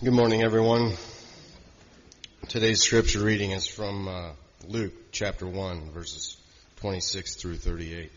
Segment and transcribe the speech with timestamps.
[0.00, 0.92] Good morning, everyone.
[2.46, 4.30] Today's scripture reading is from uh,
[4.68, 6.36] Luke chapter 1, verses
[6.76, 8.12] 26 through 38.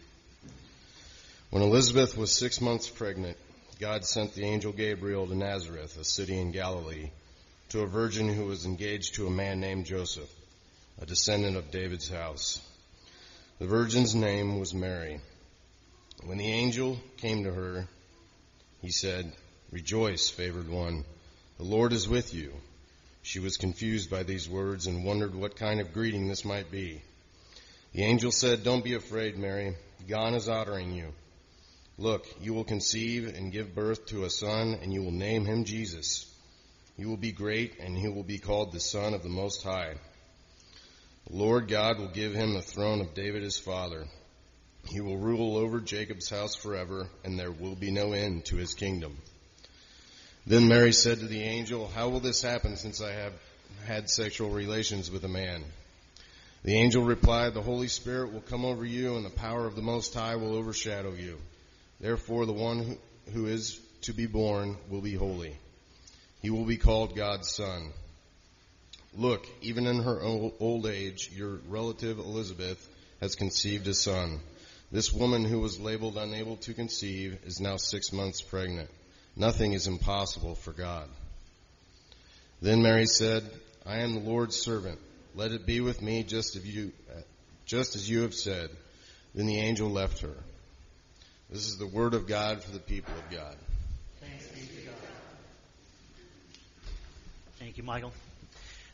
[1.49, 3.35] When Elizabeth was six months pregnant,
[3.79, 7.09] God sent the angel Gabriel to Nazareth, a city in Galilee,
[7.70, 10.29] to a virgin who was engaged to a man named Joseph,
[11.02, 12.61] a descendant of David's house.
[13.57, 15.20] The virgin's name was Mary.
[16.25, 17.88] When the angel came to her,
[18.84, 19.34] he said,
[19.71, 21.05] Rejoice, favored one.
[21.61, 22.55] The Lord is with you.
[23.21, 27.03] She was confused by these words and wondered what kind of greeting this might be.
[27.93, 29.75] The angel said, Don't be afraid, Mary.
[30.07, 31.13] God is honoring you.
[31.99, 35.63] Look, you will conceive and give birth to a son, and you will name him
[35.63, 36.25] Jesus.
[36.97, 39.93] He will be great, and he will be called the Son of the Most High.
[41.30, 44.07] The Lord God will give him the throne of David his father.
[44.89, 48.73] He will rule over Jacob's house forever, and there will be no end to his
[48.73, 49.16] kingdom.
[50.45, 53.34] Then Mary said to the angel, How will this happen since I have
[53.86, 55.64] had sexual relations with a man?
[56.64, 59.81] The angel replied, The Holy Spirit will come over you and the power of the
[59.81, 61.38] Most High will overshadow you.
[62.00, 62.98] Therefore the one
[63.33, 65.56] who is to be born will be holy.
[66.42, 67.92] He will be called God's son.
[69.16, 72.88] Look, even in her old age, your relative Elizabeth
[73.20, 74.39] has conceived a son.
[74.92, 78.89] This woman who was labeled unable to conceive is now six months pregnant.
[79.35, 81.07] Nothing is impossible for God.
[82.61, 83.49] Then Mary said,
[83.85, 84.99] I am the Lord's servant.
[85.33, 86.91] Let it be with me just as you,
[87.65, 88.69] just as you have said.
[89.33, 90.35] Then the angel left her.
[91.49, 93.55] This is the word of God for the people of God.
[94.19, 94.95] Thanks be to God.
[97.59, 98.13] Thank you, Michael.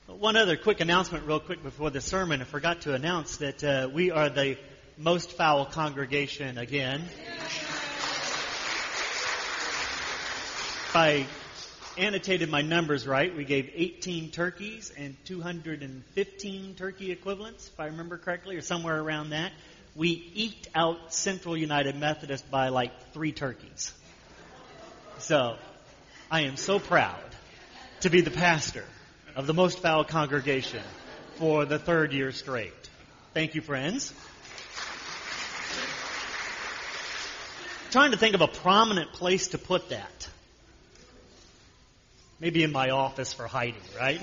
[0.07, 2.41] One other quick announcement, real quick, before the sermon.
[2.41, 4.57] I forgot to announce that uh, we are the
[4.97, 7.03] most foul congregation again.
[10.97, 11.27] I
[11.95, 18.17] annotated my numbers right, we gave 18 turkeys and 215 turkey equivalents, if I remember
[18.17, 19.51] correctly, or somewhere around that.
[19.95, 23.93] We eked out Central United Methodist by like three turkeys.
[25.19, 25.57] So,
[26.31, 27.21] I am so proud
[27.99, 28.83] to be the pastor
[29.35, 30.81] of the most foul congregation
[31.35, 32.73] for the third year straight.
[33.35, 34.11] Thank you, friends.
[37.91, 40.27] trying to think of a prominent place to put that.
[42.39, 44.21] Maybe in my office for hiding, right?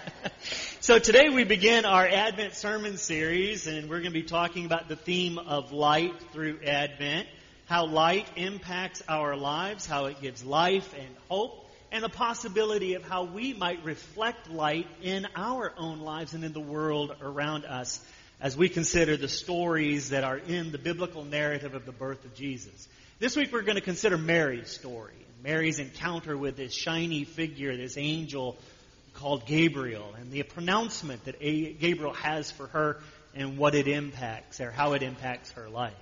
[0.80, 4.88] so today we begin our Advent sermon series and we're going to be talking about
[4.88, 7.28] the theme of light through Advent,
[7.66, 13.04] how light impacts our lives, how it gives life and hope, and the possibility of
[13.04, 18.04] how we might reflect light in our own lives and in the world around us
[18.40, 22.34] as we consider the stories that are in the biblical narrative of the birth of
[22.34, 22.88] Jesus.
[23.20, 25.25] This week we're going to consider Mary's story.
[25.42, 28.56] Mary's encounter with this shiny figure, this angel
[29.14, 33.00] called Gabriel, and the pronouncement that Gabriel has for her
[33.34, 35.94] and what it impacts, or how it impacts her life.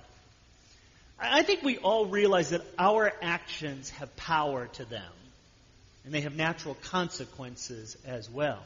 [1.19, 5.11] I think we all realize that our actions have power to them,
[6.03, 8.59] and they have natural consequences as well.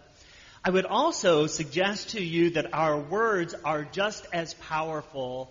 [0.63, 5.49] I would also suggest to you that our words are just as powerful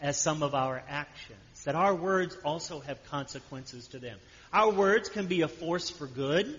[0.00, 4.18] as some of our actions, that our words also have consequences to them.
[4.56, 6.58] Our words can be a force for good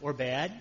[0.00, 0.52] or bad.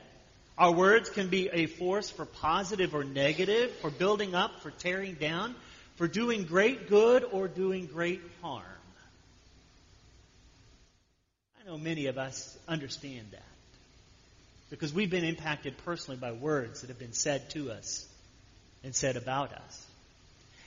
[0.58, 5.14] Our words can be a force for positive or negative, for building up, for tearing
[5.14, 5.54] down,
[5.98, 8.64] for doing great good or doing great harm.
[11.62, 13.44] I know many of us understand that
[14.72, 18.08] because we've been impacted personally by words that have been said to us
[18.84, 19.85] and said about us.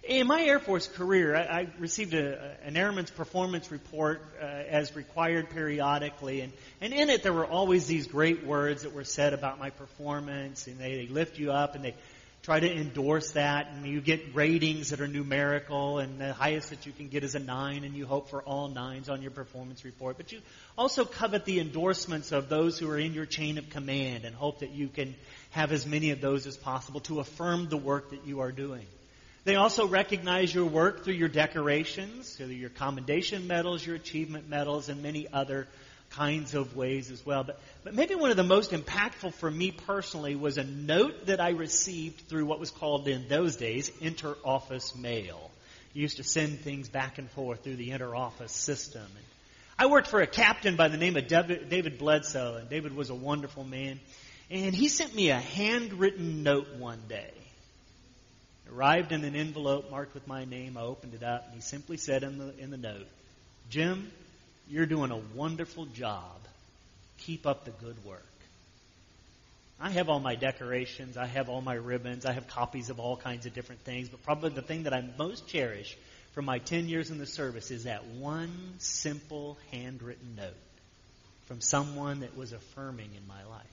[0.09, 4.97] In my Air Force career, I, I received a, an airman's performance report uh, as
[4.97, 9.35] required periodically, and, and in it there were always these great words that were said
[9.35, 11.95] about my performance, and they, they lift you up and they
[12.43, 16.87] try to endorse that, and you get ratings that are numerical, and the highest that
[16.87, 19.85] you can get is a nine, and you hope for all nines on your performance
[19.85, 20.17] report.
[20.17, 20.41] But you
[20.79, 24.61] also covet the endorsements of those who are in your chain of command, and hope
[24.61, 25.15] that you can
[25.51, 28.87] have as many of those as possible to affirm the work that you are doing.
[29.49, 34.91] They also recognize your work through your decorations, through your commendation medals, your achievement medals,
[34.91, 35.67] and many other
[36.11, 37.45] kinds of ways as well.
[37.45, 41.41] But, but maybe one of the most impactful for me personally was a note that
[41.41, 45.51] I received through what was called in those days inter-office mail.
[45.95, 49.01] You used to send things back and forth through the inter-office system.
[49.01, 49.25] And
[49.79, 53.15] I worked for a captain by the name of David Bledsoe, and David was a
[53.15, 53.99] wonderful man.
[54.51, 57.33] And he sent me a handwritten note one day
[58.75, 60.77] arrived in an envelope marked with my name.
[60.77, 63.07] I opened it up, and he simply said in the, in the note,
[63.71, 64.11] Jim,
[64.69, 66.37] you're doing a wonderful job.
[67.19, 68.25] Keep up the good work.
[69.81, 73.17] I have all my decorations, I have all my ribbons, I have copies of all
[73.17, 75.97] kinds of different things, but probably the thing that I most cherish
[76.33, 80.55] from my 10 years in the service is that one simple handwritten note
[81.47, 83.67] from someone that was affirming in my life.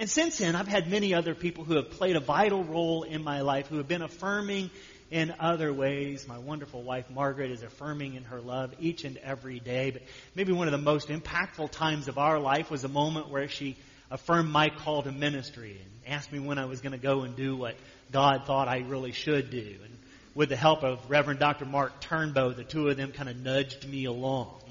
[0.00, 3.22] And since then, I've had many other people who have played a vital role in
[3.22, 4.70] my life, who have been affirming
[5.10, 6.26] in other ways.
[6.26, 9.90] My wonderful wife, Margaret, is affirming in her love each and every day.
[9.90, 10.00] But
[10.34, 13.76] maybe one of the most impactful times of our life was a moment where she
[14.10, 17.36] affirmed my call to ministry and asked me when I was going to go and
[17.36, 17.74] do what
[18.10, 19.76] God thought I really should do.
[19.84, 19.98] And
[20.34, 21.66] with the help of Reverend Dr.
[21.66, 24.62] Mark Turnbow, the two of them kind of nudged me along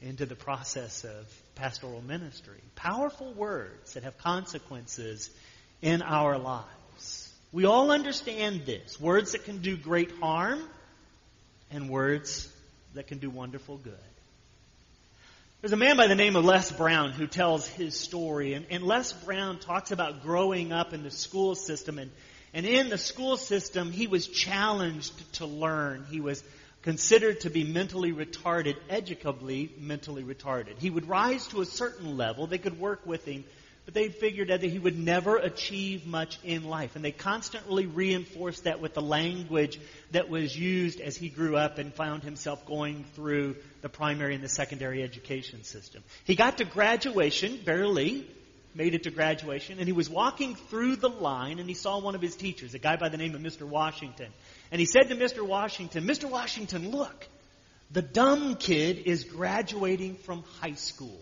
[0.00, 2.60] into the process of pastoral ministry.
[2.74, 5.30] Powerful words that have consequences
[5.82, 7.32] in our lives.
[7.52, 9.00] We all understand this.
[9.00, 10.62] Words that can do great harm
[11.70, 12.48] and words
[12.94, 13.94] that can do wonderful good.
[15.60, 18.82] There's a man by the name of Les Brown who tells his story, and, and
[18.82, 22.10] Les Brown talks about growing up in the school system, and,
[22.54, 26.06] and in the school system, he was challenged to learn.
[26.10, 26.42] He was
[26.82, 30.78] considered to be mentally retarded, educably mentally retarded.
[30.78, 33.44] He would rise to a certain level, they could work with him,
[33.84, 36.96] but they figured that he would never achieve much in life.
[36.96, 39.80] And they constantly reinforced that with the language
[40.12, 44.44] that was used as he grew up and found himself going through the primary and
[44.44, 46.02] the secondary education system.
[46.24, 48.26] He got to graduation, barely,
[48.74, 52.14] made it to graduation, and he was walking through the line and he saw one
[52.14, 53.62] of his teachers, a guy by the name of Mr.
[53.62, 54.32] Washington.
[54.70, 55.46] And he said to Mr.
[55.46, 56.30] Washington, Mr.
[56.30, 57.26] Washington, look,
[57.90, 61.20] the dumb kid is graduating from high school.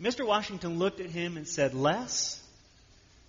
[0.00, 0.26] Mr.
[0.26, 2.40] Washington looked at him and said, Les,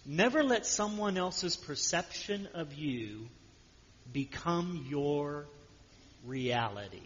[0.05, 3.27] never let someone else's perception of you
[4.11, 5.45] become your
[6.25, 7.01] reality.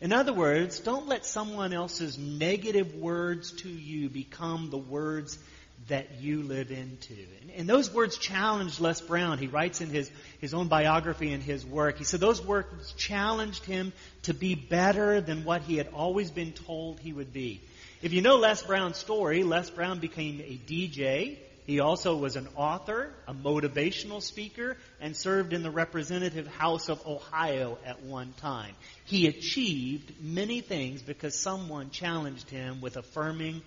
[0.00, 5.38] In other words, don't let someone else's negative words to you become the words
[5.88, 7.14] that you live into.
[7.40, 9.38] And, and, those words challenged Les Brown.
[9.38, 11.98] He writes in his, his own biography and his work.
[11.98, 13.92] He said those words challenged him
[14.22, 17.60] to be better than what he had always been told he would be.
[18.00, 21.38] If you know Les Brown's story, Les Brown became a DJ.
[21.66, 27.06] He also was an author, a motivational speaker, and served in the Representative House of
[27.06, 28.74] Ohio at one time.
[29.04, 33.62] He achieved many things because someone challenged him with affirming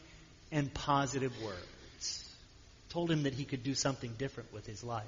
[0.52, 1.66] and positive words
[2.96, 5.04] told him that he could do something different with his life.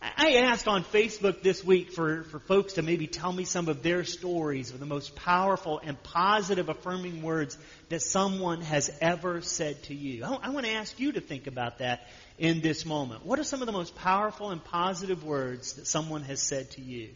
[0.00, 3.82] I asked on Facebook this week for, for folks to maybe tell me some of
[3.82, 7.58] their stories of the most powerful and positive affirming words
[7.90, 10.24] that someone has ever said to you.
[10.24, 12.06] I, I want to ask you to think about that
[12.38, 13.26] in this moment.
[13.26, 16.80] What are some of the most powerful and positive words that someone has said to
[16.80, 17.10] you?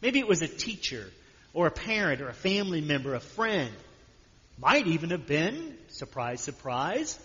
[0.00, 1.04] Maybe it was a teacher
[1.52, 3.74] or a parent or a family member, a friend.
[4.58, 7.18] Might even have been, surprise, surprise,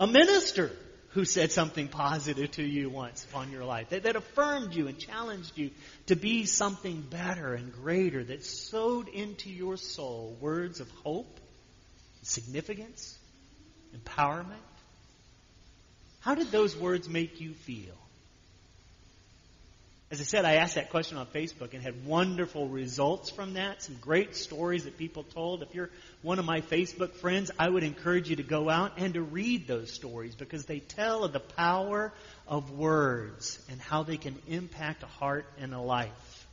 [0.00, 0.72] a minister
[1.10, 4.98] who said something positive to you once upon your life, that, that affirmed you and
[4.98, 5.70] challenged you
[6.06, 11.38] to be something better and greater, that sowed into your soul words of hope,
[12.22, 13.18] significance,
[13.94, 14.46] empowerment.
[16.20, 17.94] How did those words make you feel?
[20.12, 23.80] As I said, I asked that question on Facebook and had wonderful results from that.
[23.80, 25.62] Some great stories that people told.
[25.62, 25.90] If you're
[26.22, 29.68] one of my Facebook friends, I would encourage you to go out and to read
[29.68, 32.12] those stories because they tell of the power
[32.48, 36.46] of words and how they can impact a heart and a life.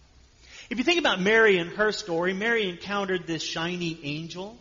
[0.70, 4.56] If you think about Mary and her story, Mary encountered this shiny angel.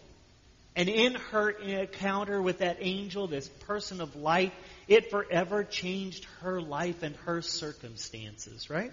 [0.77, 4.53] And in her encounter with that angel, this person of light,
[4.87, 8.93] it forever changed her life and her circumstances, right?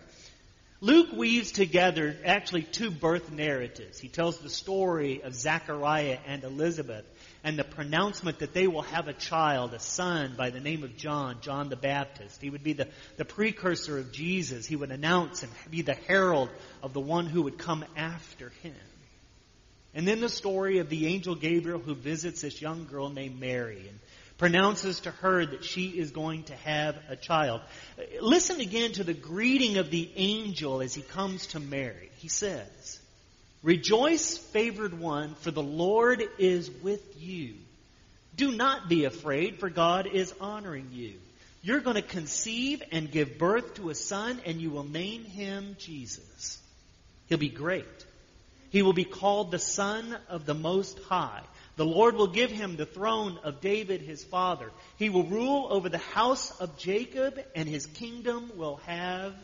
[0.79, 3.99] Luke weaves together actually two birth narratives.
[3.99, 7.05] He tells the story of Zachariah and Elizabeth
[7.43, 10.95] and the pronouncement that they will have a child, a son by the name of
[10.97, 12.41] John, John the Baptist.
[12.41, 12.87] He would be the,
[13.17, 14.65] the precursor of Jesus.
[14.65, 16.49] He would announce and be the herald
[16.81, 18.75] of the one who would come after him.
[19.95, 23.87] And then the story of the angel Gabriel who visits this young girl named Mary.
[23.87, 23.99] And
[24.37, 27.61] pronounces to her that she is going to have a child.
[28.19, 32.09] Listen again to the greeting of the angel as he comes to Mary.
[32.17, 32.99] He says,
[33.61, 37.55] Rejoice, favored one, for the Lord is with you.
[38.35, 41.13] Do not be afraid, for God is honoring you.
[41.61, 45.77] You're going to conceive and give birth to a son, and you will name him
[45.79, 46.59] Jesus.
[47.29, 47.85] He'll be great.
[48.73, 51.43] He will be called the Son of the Most High.
[51.75, 54.71] The Lord will give him the throne of David his father.
[54.97, 59.35] He will rule over the house of Jacob, and his kingdom will have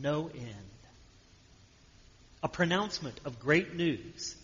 [0.00, 0.70] no end.
[2.42, 4.34] A pronouncement of great news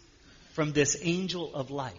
[0.53, 1.95] from this angel of light.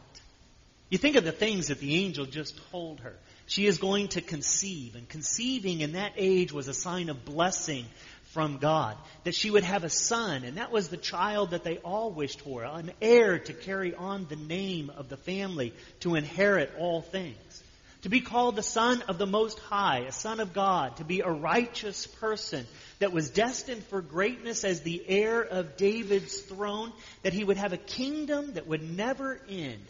[0.92, 3.16] You think of the things that the angel just told her.
[3.48, 7.88] She is going to conceive, and conceiving in that age was a sign of blessing
[8.34, 8.98] from God.
[9.24, 12.42] That she would have a son, and that was the child that they all wished
[12.42, 17.64] for, an heir to carry on the name of the family, to inherit all things.
[18.02, 21.22] To be called the Son of the Most High, a Son of God, to be
[21.22, 22.66] a righteous person
[23.00, 27.72] that was destined for greatness as the heir of David's throne, that he would have
[27.72, 29.86] a kingdom that would never end.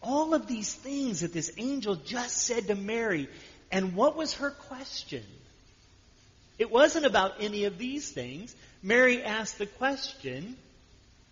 [0.00, 3.28] All of these things that this angel just said to Mary.
[3.70, 5.22] And what was her question?
[6.62, 8.54] It wasn't about any of these things.
[8.84, 10.56] Mary asked the question,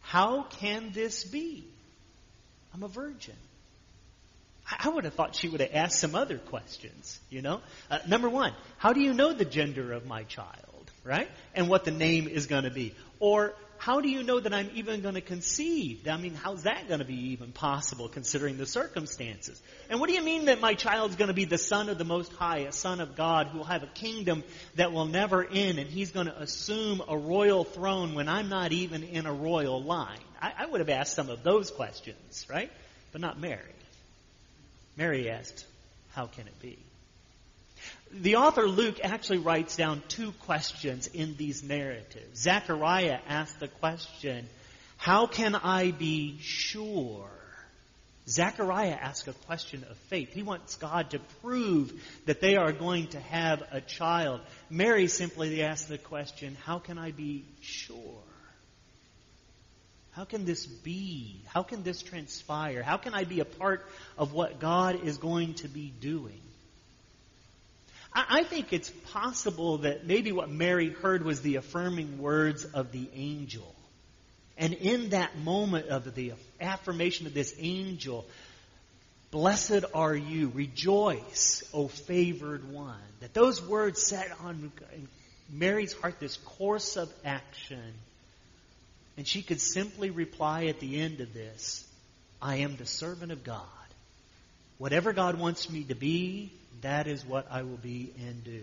[0.01, 1.63] How can this be?
[2.75, 3.37] I'm a virgin.
[4.67, 7.61] I would have thought she would have asked some other questions, you know?
[7.89, 11.31] Uh, number one, how do you know the gender of my child, right?
[11.55, 12.93] And what the name is going to be?
[13.21, 16.07] Or how do you know that I'm even going to conceive?
[16.07, 19.61] I mean, how's that going to be even possible considering the circumstances?
[19.89, 22.05] And what do you mean that my child's going to be the son of the
[22.05, 24.45] Most High, a son of God who will have a kingdom
[24.75, 28.73] that will never end and he's going to assume a royal throne when I'm not
[28.73, 30.21] even in a royal line?
[30.43, 32.71] I, I would have asked some of those questions, right?
[33.13, 33.63] But not Mary.
[34.99, 35.65] Mary asked,
[36.11, 36.79] How can it be?
[38.13, 42.41] The author Luke actually writes down two questions in these narratives.
[42.41, 44.49] Zechariah asked the question,
[44.97, 47.31] How can I be sure?
[48.29, 50.33] Zechariah asks a question of faith.
[50.33, 51.93] He wants God to prove
[52.27, 54.41] that they are going to have a child.
[54.69, 58.23] Mary simply asks the question, How can I be sure?
[60.13, 61.41] How can this be?
[61.47, 62.83] How can this transpire?
[62.83, 63.87] How can I be a part
[64.19, 66.41] of what God is going to be doing?
[68.13, 73.09] I, think it's possible that maybe what Mary heard was the affirming words of the
[73.15, 73.75] angel.
[74.59, 78.27] And in that moment of the affirmation of this angel,
[79.31, 82.97] blessed are you, rejoice, O favored one.
[83.21, 84.73] That those words set on
[85.49, 87.95] Mary's heart this course of action
[89.21, 91.87] and she could simply reply at the end of this,
[92.41, 93.67] I am the servant of God.
[94.81, 98.63] Whatever God wants me to be, that is what I will be and do.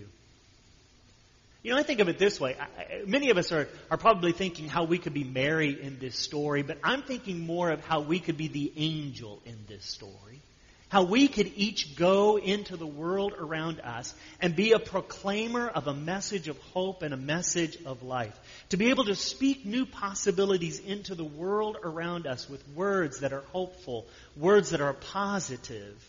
[1.62, 2.56] You know, I think of it this way.
[2.60, 6.18] I, many of us are, are probably thinking how we could be Mary in this
[6.18, 10.42] story, but I'm thinking more of how we could be the angel in this story.
[10.90, 15.88] How we could each go into the world around us and be a proclaimer of
[15.88, 18.40] a message of hope and a message of life.
[18.70, 23.34] To be able to speak new possibilities into the world around us with words that
[23.34, 26.02] are hopeful, words that are positive.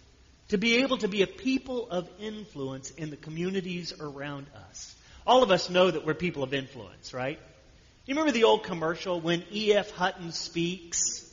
[0.50, 4.94] To be able to be a people of influence in the communities around us.
[5.26, 7.40] All of us know that we're people of influence, right?
[8.06, 9.90] You remember the old commercial when E.F.
[9.90, 11.27] Hutton speaks?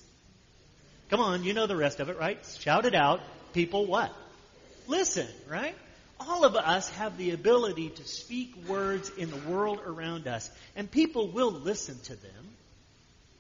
[1.10, 2.40] Come on, you know the rest of it, right?
[2.60, 3.22] Shout it out
[3.56, 4.14] people what?
[4.88, 5.76] Listen, right?
[6.20, 10.92] All of us have the ability to speak words in the world around us, and
[10.92, 12.48] people will listen to them.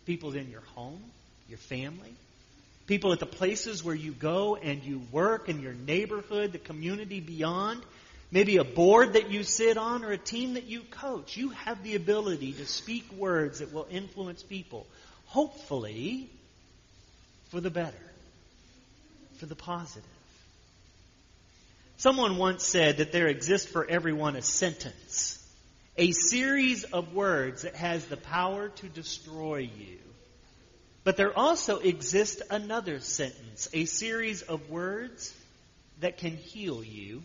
[0.05, 1.01] People in your home,
[1.49, 2.13] your family,
[2.87, 7.19] people at the places where you go and you work, in your neighborhood, the community
[7.19, 7.81] beyond,
[8.31, 11.35] maybe a board that you sit on or a team that you coach.
[11.35, 14.85] You have the ability to speak words that will influence people,
[15.25, 16.29] hopefully
[17.55, 17.95] for the better
[19.37, 20.03] for the positive.
[21.95, 25.41] Someone once said that there exists for everyone a sentence,
[25.95, 29.99] a series of words that has the power to destroy you.
[31.05, 35.33] But there also exists another sentence, a series of words
[36.01, 37.23] that can heal you.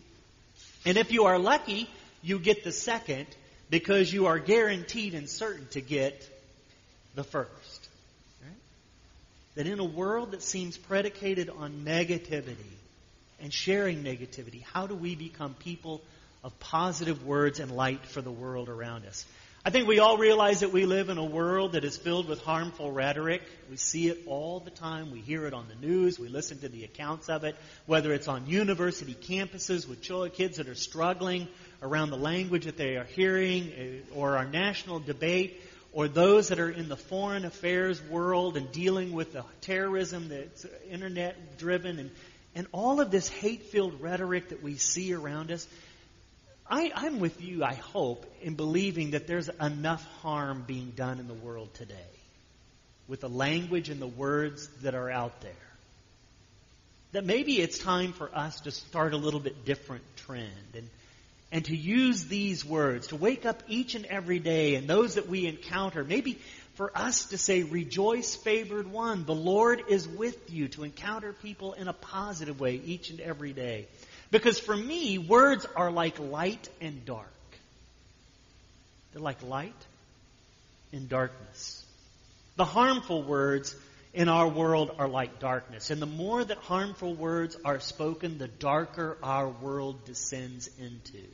[0.85, 1.89] And if you are lucky,
[2.23, 3.27] you get the second
[3.69, 6.25] because you are guaranteed and certain to get
[7.15, 7.80] the first.
[9.55, 12.55] That in a world that seems predicated on negativity
[13.41, 16.01] and sharing negativity, how do we become people
[16.43, 19.25] of positive words and light for the world around us?
[19.63, 22.41] I think we all realize that we live in a world that is filled with
[22.41, 23.43] harmful rhetoric.
[23.69, 25.11] We see it all the time.
[25.11, 26.17] We hear it on the news.
[26.17, 27.55] We listen to the accounts of it,
[27.85, 30.01] whether it's on university campuses with
[30.33, 31.47] kids that are struggling
[31.83, 35.61] around the language that they are hearing, eh, or our national debate
[35.93, 40.65] or those that are in the foreign affairs world and dealing with the terrorism that's
[40.89, 42.11] internet driven and,
[42.55, 45.67] and all of this hate filled rhetoric that we see around us,
[46.69, 51.27] I, I'm with you, I hope, in believing that there's enough harm being done in
[51.27, 51.95] the world today
[53.09, 55.51] with the language and the words that are out there.
[57.11, 60.87] That maybe it's time for us to start a little bit different trend and
[61.51, 65.27] and to use these words, to wake up each and every day and those that
[65.27, 66.39] we encounter, maybe
[66.75, 69.25] for us to say, Rejoice, favored one.
[69.25, 73.53] The Lord is with you to encounter people in a positive way each and every
[73.53, 73.87] day.
[74.31, 77.27] Because for me, words are like light and dark.
[79.11, 79.75] They're like light
[80.93, 81.85] and darkness.
[82.55, 83.75] The harmful words
[84.13, 85.89] in our world are like darkness.
[85.89, 91.25] And the more that harmful words are spoken, the darker our world descends into.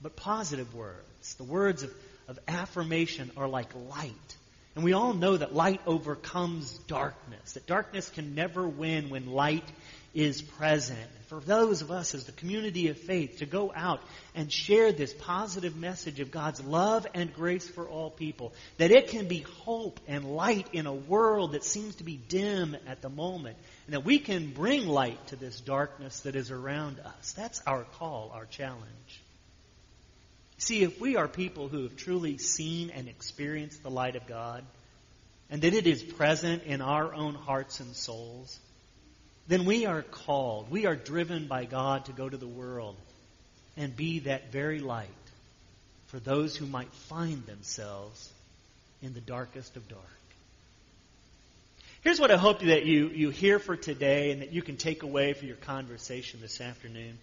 [0.00, 1.92] But positive words, the words of,
[2.28, 4.36] of affirmation are like light.
[4.74, 9.70] And we all know that light overcomes darkness, that darkness can never win when light
[10.14, 10.98] is present.
[11.28, 14.02] For those of us as the community of faith to go out
[14.34, 19.08] and share this positive message of God's love and grace for all people, that it
[19.08, 23.08] can be hope and light in a world that seems to be dim at the
[23.08, 27.32] moment, and that we can bring light to this darkness that is around us.
[27.32, 29.22] That's our call, our challenge.
[30.62, 34.62] See, if we are people who have truly seen and experienced the light of God,
[35.50, 38.60] and that it is present in our own hearts and souls,
[39.48, 42.94] then we are called, we are driven by God to go to the world
[43.76, 45.08] and be that very light
[46.06, 48.32] for those who might find themselves
[49.02, 50.04] in the darkest of dark.
[52.02, 55.02] Here's what I hope that you, you hear for today and that you can take
[55.02, 57.18] away for your conversation this afternoon.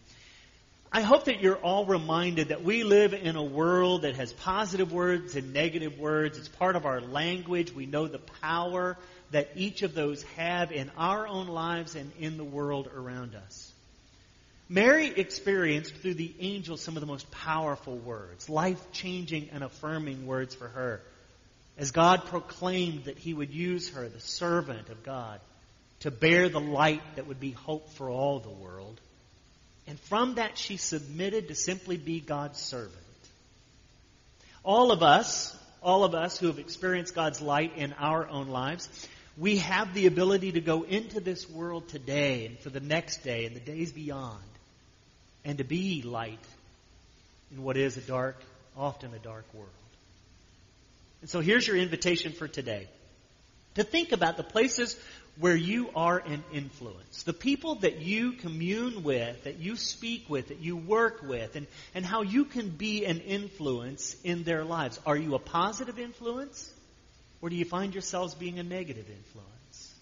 [0.92, 4.92] I hope that you're all reminded that we live in a world that has positive
[4.92, 6.40] words and negative words.
[6.40, 7.72] It's part of our language.
[7.72, 8.98] We know the power
[9.30, 13.72] that each of those have in our own lives and in the world around us.
[14.68, 20.26] Mary experienced through the angel some of the most powerful words, life changing and affirming
[20.26, 21.02] words for her,
[21.78, 25.40] as God proclaimed that He would use her, the servant of God,
[26.02, 29.00] to bear the light that would be hope for all the world.
[29.88, 32.96] And from that, she submitted to simply be God's servant.
[34.64, 38.90] All of us, all of us who have experienced God's light in our own lives,
[39.38, 43.46] we have the ability to go into this world today and for the next day
[43.46, 44.44] and the days beyond
[45.46, 46.44] and to be light
[47.52, 48.36] in what is a dark,
[48.78, 49.70] often a dark world.
[51.22, 52.88] And so here's your invitation for today.
[53.80, 55.00] To think about the places
[55.40, 57.24] where you are an influence.
[57.24, 61.66] The people that you commune with, that you speak with, that you work with, and,
[61.96, 65.00] and how you can be an influence in their lives.
[65.06, 66.70] Are you a positive influence?
[67.42, 69.96] Or do you find yourselves being a negative influence?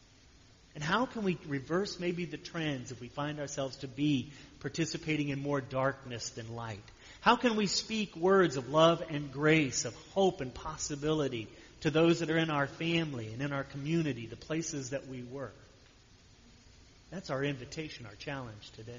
[0.73, 5.29] And how can we reverse maybe the trends if we find ourselves to be participating
[5.29, 6.81] in more darkness than light?
[7.21, 11.47] How can we speak words of love and grace, of hope and possibility
[11.81, 15.21] to those that are in our family and in our community, the places that we
[15.21, 15.55] work?
[17.11, 18.93] That's our invitation, our challenge today.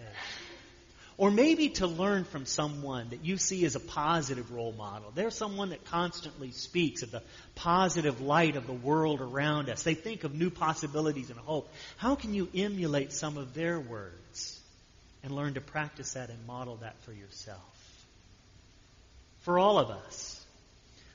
[1.19, 5.11] Or maybe to learn from someone that you see as a positive role model.
[5.13, 7.23] They're someone that constantly speaks of the
[7.57, 9.83] positive light of the world around us.
[9.83, 11.69] They think of new possibilities and hope.
[11.97, 14.61] How can you emulate some of their words
[15.25, 17.59] and learn to practice that and model that for yourself?
[19.41, 20.38] For all of us,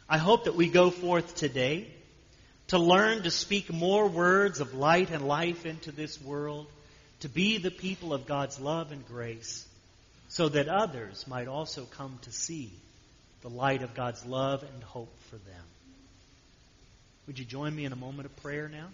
[0.10, 1.88] I hope that we go forth today
[2.68, 6.68] to learn to speak more words of light and life into this world,
[7.22, 9.68] to be the people of God's love and grace
[10.30, 12.72] so that others might also come to see
[13.42, 15.63] the light of God's love and hope for them.
[17.28, 18.88] Would you join me in a moment of prayer now?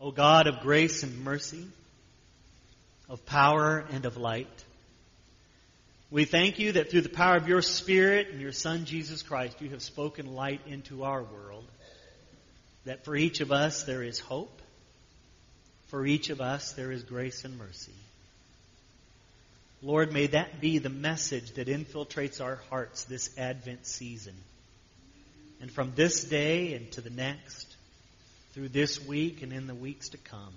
[0.00, 1.66] O God of grace and mercy,
[3.10, 4.64] of power and of light,
[6.10, 9.60] we thank you that through the power of your Spirit and your Son Jesus Christ,
[9.60, 11.64] you have spoken light into our world
[12.84, 14.62] that for each of us there is hope.
[15.88, 17.92] For each of us there is grace and mercy.
[19.82, 24.34] Lord, may that be the message that infiltrates our hearts this Advent season.
[25.60, 27.76] And from this day and to the next,
[28.52, 30.54] through this week and in the weeks to come,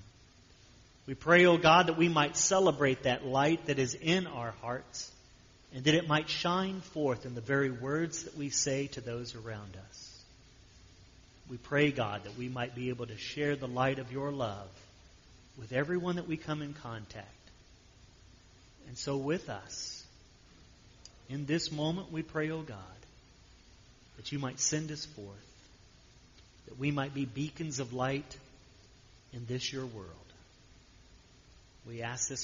[1.06, 4.52] we pray, O oh God, that we might celebrate that light that is in our
[4.62, 5.12] hearts
[5.74, 9.36] and that it might shine forth in the very words that we say to those
[9.36, 10.24] around us.
[11.50, 14.70] We pray, God, that we might be able to share the light of your love
[15.58, 17.28] with everyone that we come in contact.
[18.88, 20.06] And so with us,
[21.30, 22.78] in this moment, we pray, O oh God,
[24.18, 25.28] that you might send us forth,
[26.68, 28.38] that we might be beacons of light
[29.34, 30.33] in this your world.
[31.86, 32.42] We ask this